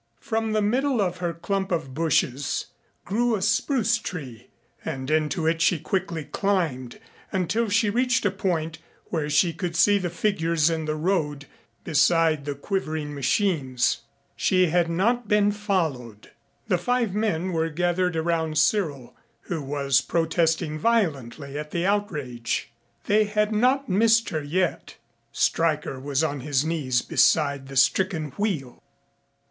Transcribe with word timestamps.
From 0.19 0.53
the 0.53 0.63
middle 0.63 0.99
of 0.99 1.17
her 1.17 1.31
clump 1.31 1.71
of 1.71 1.93
bushes 1.93 2.65
grew 3.05 3.35
a 3.35 3.41
spruce 3.43 3.99
tree, 3.99 4.49
and 4.83 5.11
into 5.11 5.45
it 5.45 5.61
she 5.61 5.77
quickly 5.77 6.25
climbed 6.25 6.99
until 7.31 7.69
she 7.69 7.91
reached 7.91 8.25
a 8.25 8.31
point 8.31 8.79
where 9.11 9.29
she 9.29 9.53
could 9.53 9.75
see 9.75 9.99
the 9.99 10.09
figures 10.09 10.71
in 10.71 10.85
the 10.85 10.95
road 10.95 11.45
beside 11.83 12.45
the 12.45 12.55
quivering 12.55 13.13
machines. 13.13 14.01
She 14.35 14.69
had 14.69 14.89
not 14.89 15.27
been 15.27 15.51
followed. 15.51 16.31
The 16.67 16.79
five 16.79 17.13
men 17.13 17.51
were 17.53 17.69
gathered 17.69 18.15
around 18.15 18.57
Cyril, 18.57 19.15
who 19.41 19.61
was 19.61 20.01
protesting 20.01 20.79
violently 20.79 21.59
at 21.59 21.69
the 21.69 21.85
outrage. 21.85 22.71
They 23.05 23.25
had 23.25 23.51
not 23.53 23.87
missed 23.87 24.29
her 24.29 24.41
yet. 24.41 24.95
Stryker 25.31 25.99
was 25.99 26.23
on 26.23 26.39
his 26.39 26.65
knees 26.65 27.03
beside 27.03 27.67
the 27.67 27.77
stricken 27.77 28.31
wheel. 28.31 28.81